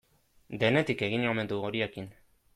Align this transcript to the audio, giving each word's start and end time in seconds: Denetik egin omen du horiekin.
Denetik 0.63 1.03
egin 1.09 1.29
omen 1.33 1.53
du 1.53 1.61
horiekin. 1.69 2.11